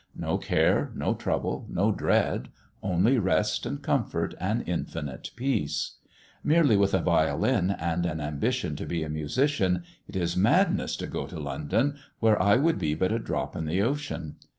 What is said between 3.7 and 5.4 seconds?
comfort, and infinite